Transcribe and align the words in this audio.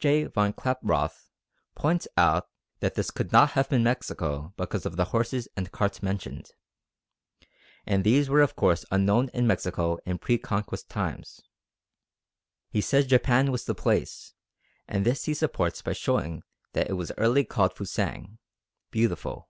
J. 0.00 0.24
von 0.26 0.52
Klaproth 0.52 1.30
points 1.74 2.06
out 2.18 2.50
that 2.80 2.94
this 2.94 3.10
could 3.10 3.32
not 3.32 3.52
have 3.52 3.70
been 3.70 3.82
Mexico 3.82 4.52
because 4.58 4.84
of 4.84 4.96
the 4.96 5.06
horses 5.16 5.48
and 5.56 5.72
carts 5.72 6.02
mentioned, 6.02 6.50
and 7.86 8.04
these 8.04 8.28
were 8.28 8.42
of 8.42 8.54
course 8.54 8.84
unknown 8.90 9.30
in 9.30 9.46
Mexico 9.46 9.96
in 10.04 10.18
pre 10.18 10.36
Conquest 10.36 10.90
times. 10.90 11.40
He 12.68 12.82
says 12.82 13.06
Japan 13.06 13.50
was 13.50 13.64
the 13.64 13.74
place, 13.74 14.34
and 14.86 15.06
this 15.06 15.24
he 15.24 15.32
supports 15.32 15.80
by 15.80 15.94
showing 15.94 16.42
that 16.74 16.90
it 16.90 16.98
was 16.98 17.10
early 17.16 17.44
called 17.46 17.72
Fusang 17.74 18.36
(beautiful). 18.90 19.48